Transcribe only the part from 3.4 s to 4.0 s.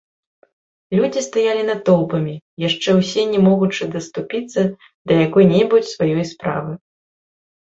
могучы